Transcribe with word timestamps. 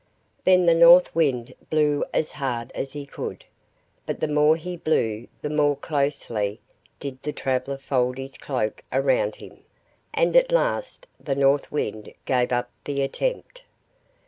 Then 0.45 0.65
the 0.65 0.73
North 0.73 1.13
Wind 1.13 1.53
blew 1.69 2.03
as 2.11 2.31
hard 2.31 2.71
as 2.73 2.91
he 2.93 3.05
could, 3.05 3.45
but 4.07 4.19
the 4.19 4.27
more 4.27 4.55
he 4.55 4.75
blew 4.75 5.27
the 5.43 5.49
more 5.51 5.75
closely 5.75 6.59
did 6.99 7.21
the 7.21 7.31
traveler 7.31 7.77
fold 7.77 8.17
his 8.17 8.35
cloak 8.35 8.83
around 8.91 9.35
him; 9.35 9.63
and 10.11 10.35
at 10.35 10.51
last 10.51 11.05
the 11.19 11.35
North 11.35 11.71
Wind 11.71 12.11
gave 12.25 12.51
up 12.51 12.71
the 12.85 13.03
attempt. 13.03 13.63